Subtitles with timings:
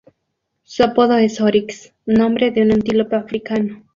[0.63, 3.83] Su apodo es Oryx, nombre de un antílope africano.